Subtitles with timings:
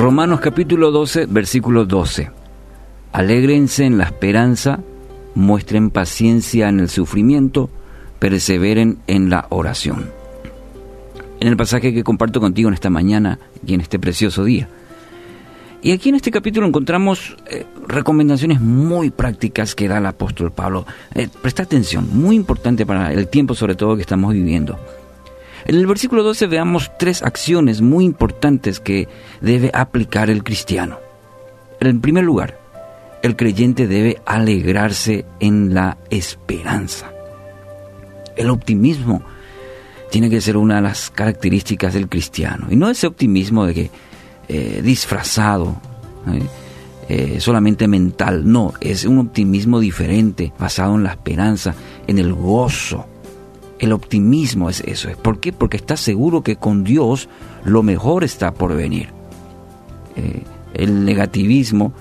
[0.00, 2.30] Romanos capítulo 12, versículo 12.
[3.12, 4.80] Alégrense en la esperanza,
[5.34, 7.68] muestren paciencia en el sufrimiento,
[8.18, 10.10] perseveren en la oración.
[11.38, 14.70] En el pasaje que comparto contigo en esta mañana y en este precioso día.
[15.82, 20.86] Y aquí en este capítulo encontramos eh, recomendaciones muy prácticas que da el apóstol Pablo.
[21.14, 24.78] Eh, presta atención, muy importante para el tiempo sobre todo que estamos viviendo.
[25.64, 29.08] En el versículo 12 veamos tres acciones muy importantes que
[29.40, 30.98] debe aplicar el cristiano.
[31.80, 32.58] En primer lugar,
[33.22, 37.12] el creyente debe alegrarse en la esperanza.
[38.36, 39.22] El optimismo
[40.10, 42.66] tiene que ser una de las características del cristiano.
[42.70, 43.90] Y no ese optimismo de que
[44.48, 45.80] eh, disfrazado,
[46.26, 46.42] ¿eh?
[47.12, 48.42] Eh, solamente mental.
[48.48, 51.74] No, es un optimismo diferente, basado en la esperanza,
[52.06, 53.04] en el gozo,
[53.80, 55.08] el optimismo es eso.
[55.22, 55.52] ¿Por qué?
[55.52, 57.28] Porque está seguro que con Dios
[57.64, 59.08] lo mejor está por venir.
[60.16, 60.42] Eh,
[60.74, 61.94] el negativismo,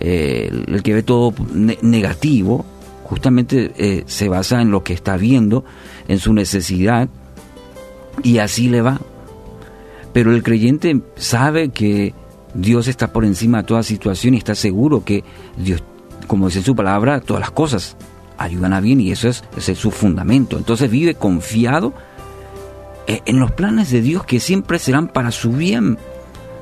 [0.00, 1.32] eh, el que ve todo
[1.80, 2.64] negativo,
[3.04, 5.64] justamente eh, se basa en lo que está viendo,
[6.08, 7.08] en su necesidad,
[8.24, 9.00] y así le va.
[10.12, 12.14] Pero el creyente sabe que
[12.52, 15.22] Dios está por encima de toda situación y está seguro que
[15.56, 15.84] Dios,
[16.26, 17.96] como dice su palabra, todas las cosas
[18.42, 19.42] ayudan a bien y eso es,
[19.78, 20.58] su fundamento.
[20.58, 21.92] Entonces vive confiado
[23.06, 25.98] eh, en los planes de Dios que siempre serán para su bien,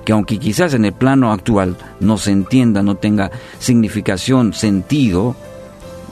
[0.04, 5.36] que aunque quizás en el plano actual no se entienda, no tenga significación, sentido,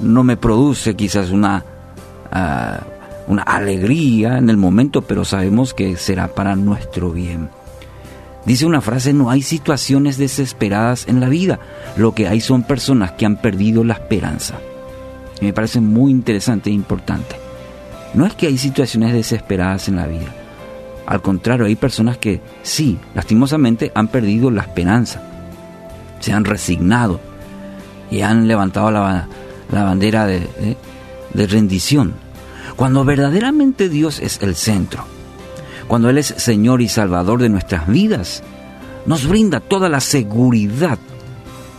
[0.01, 1.65] no me produce quizás una,
[2.31, 2.81] ah,
[3.27, 7.51] una alegría en el momento, pero sabemos que será para nuestro bien.
[8.45, 11.59] Dice una frase, no hay situaciones desesperadas en la vida,
[11.97, 14.59] lo que hay son personas que han perdido la esperanza
[15.41, 17.37] me parece muy interesante e importante.
[18.15, 20.35] No es que hay situaciones desesperadas en la vida.
[21.07, 25.23] Al contrario, hay personas que sí, lastimosamente han perdido la esperanza.
[26.21, 27.21] Se han resignado
[28.11, 29.29] y han levantado la,
[29.71, 30.77] bandera de,
[31.33, 32.15] de rendición.
[32.77, 35.05] Cuando verdaderamente Dios es el centro,
[35.87, 38.43] cuando Él es Señor y Salvador de nuestras vidas,
[39.07, 40.99] nos brinda toda la seguridad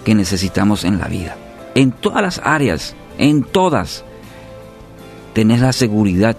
[0.03, 1.35] que necesitamos en la vida,
[1.75, 4.05] en todas las áreas en todas,
[5.33, 6.37] tenés la seguridad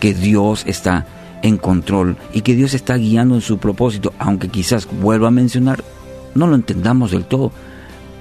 [0.00, 1.06] que Dios está
[1.42, 5.82] en control y que Dios está guiando en su propósito, aunque quizás vuelva a mencionar,
[6.34, 7.52] no lo entendamos del todo.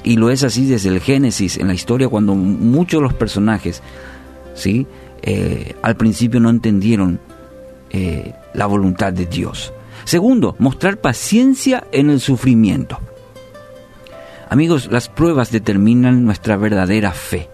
[0.04, 3.84] Y lo es así desde el Génesis, en la historia, cuando muchos de los personajes,
[4.56, 4.88] ¿sí?
[5.22, 7.20] Eh, al principio no entendieron
[7.92, 9.72] eh, la voluntad de Dios.
[10.06, 12.98] Segundo, mostrar paciencia en el sufrimiento.
[14.50, 17.51] Amigos, las pruebas determinan nuestra verdadera fe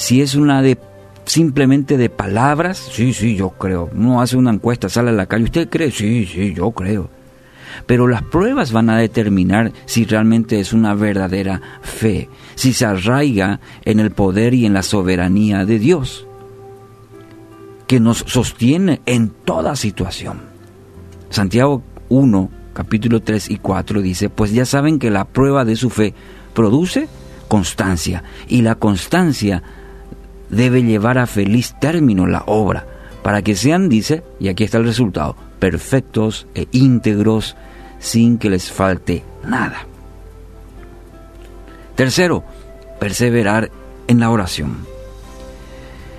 [0.00, 0.78] si es una de
[1.26, 3.90] simplemente de palabras, sí, sí, yo creo.
[3.94, 5.90] Uno hace una encuesta, sale a la calle, ¿usted cree?
[5.90, 7.10] Sí, sí, yo creo.
[7.84, 13.60] Pero las pruebas van a determinar si realmente es una verdadera fe, si se arraiga
[13.84, 16.26] en el poder y en la soberanía de Dios,
[17.86, 20.40] que nos sostiene en toda situación.
[21.28, 25.90] Santiago 1, capítulo 3 y 4 dice, pues ya saben que la prueba de su
[25.90, 26.14] fe
[26.54, 27.06] produce
[27.50, 29.62] constancia, y la constancia
[30.50, 32.86] debe llevar a feliz término la obra,
[33.22, 37.56] para que sean, dice, y aquí está el resultado, perfectos e íntegros,
[37.98, 39.86] sin que les falte nada.
[41.94, 42.44] Tercero,
[42.98, 43.70] perseverar
[44.08, 44.90] en la oración.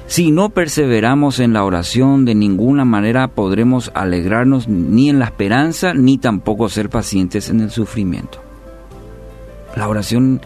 [0.08, 5.94] Si no perseveramos en la oración, de ninguna manera podremos alegrarnos ni en la esperanza,
[5.94, 8.44] ni tampoco ser pacientes en el sufrimiento.
[9.76, 10.42] La oración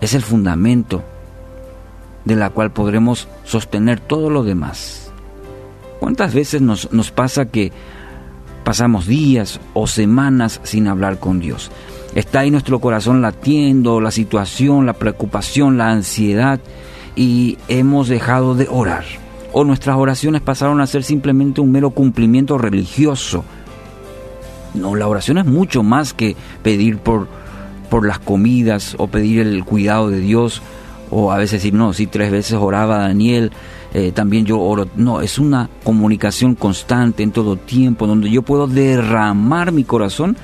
[0.00, 1.04] es el fundamento
[2.24, 5.12] de la cual podremos sostener todo lo demás.
[6.00, 7.72] ¿Cuántas veces nos, nos pasa que
[8.64, 11.70] pasamos días o semanas sin hablar con Dios?
[12.14, 16.60] Está ahí nuestro corazón latiendo, la situación, la preocupación, la ansiedad
[17.16, 19.04] y hemos dejado de orar.
[19.52, 23.44] O nuestras oraciones pasaron a ser simplemente un mero cumplimiento religioso.
[24.74, 27.28] No, la oración es mucho más que pedir por,
[27.90, 30.62] por las comidas o pedir el cuidado de Dios
[31.10, 33.52] o a veces decir, no, si tres veces oraba Daniel,
[33.92, 34.88] eh, también yo oro.
[34.96, 40.36] No, es una comunicación constante en todo tiempo, donde yo puedo derramar mi corazón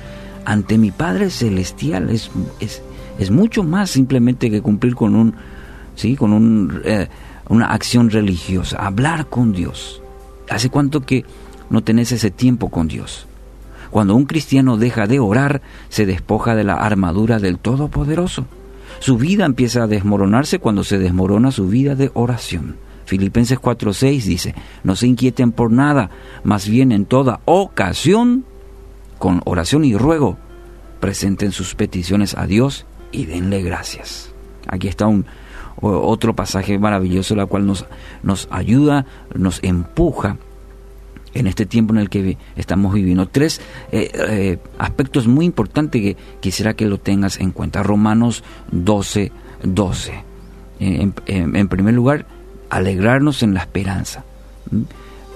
[0.45, 2.09] ante mi Padre Celestial.
[2.09, 2.81] Es, es,
[3.19, 5.35] es mucho más simplemente que cumplir con un,
[5.95, 6.15] ¿sí?
[6.15, 7.07] con un, eh,
[7.49, 10.01] una acción religiosa, hablar con Dios.
[10.49, 11.25] ¿Hace cuánto que
[11.69, 13.27] no tenés ese tiempo con Dios?
[13.89, 18.45] Cuando un cristiano deja de orar, se despoja de la armadura del Todopoderoso.
[19.01, 22.75] Su vida empieza a desmoronarse cuando se desmorona su vida de oración.
[23.05, 26.11] Filipenses 4:6 dice, no se inquieten por nada,
[26.43, 28.45] más bien en toda ocasión,
[29.17, 30.37] con oración y ruego,
[30.99, 34.35] presenten sus peticiones a Dios y denle gracias.
[34.67, 35.25] Aquí está un
[35.81, 37.87] otro pasaje maravilloso, la cual nos,
[38.21, 40.37] nos ayuda, nos empuja
[41.33, 43.27] en este tiempo en el que estamos viviendo.
[43.27, 43.61] Tres
[43.91, 47.83] eh, eh, aspectos muy importantes que quisiera que lo tengas en cuenta.
[47.83, 49.31] Romanos 12,
[49.63, 50.23] 12.
[50.79, 52.25] En, en, primer lugar,
[52.69, 54.23] alegrarnos en la esperanza.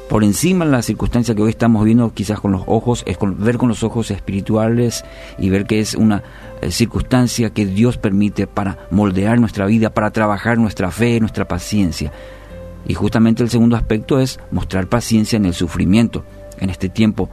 [0.09, 3.57] Por encima de la circunstancia que hoy estamos viendo, quizás con los ojos, es ver
[3.57, 5.03] con los ojos espirituales
[5.39, 6.24] y ver que es una
[6.62, 12.12] eh, circunstancia que Dios permite para moldear nuestra vida, para trabajar nuestra fe, nuestra paciencia.
[12.88, 16.24] Y justamente el segundo aspecto es mostrar paciencia en el sufrimiento.
[16.60, 17.30] En este tiempo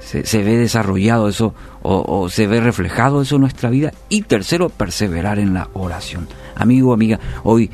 [0.00, 3.92] se, ve desarrollado eso o, se ve reflejado eso en nuestra vida.
[4.08, 6.28] Y tercero, perseverar en la oración.
[6.54, 7.70] Amigo, amiga, hoy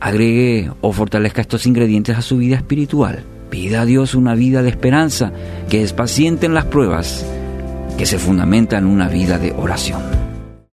[0.00, 3.24] agregue o fortalezca estos ingredientes a su vida espiritual.
[3.50, 5.32] Pida a Dios una vida de esperanza,
[5.68, 7.24] que es paciente en las pruebas,
[7.96, 10.15] que se fundamenta en una vida de oración.